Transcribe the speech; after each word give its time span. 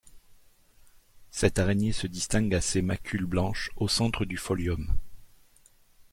Cette 1.29 1.59
araignée 1.59 1.91
se 1.91 2.07
distingue 2.07 2.55
à 2.55 2.61
ses 2.61 2.81
macules 2.81 3.25
blanches 3.27 3.69
au 3.77 3.87
centre 3.87 4.25
du 4.25 4.35
folium. 4.35 4.97